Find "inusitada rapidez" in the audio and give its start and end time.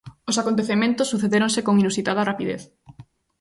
1.83-2.61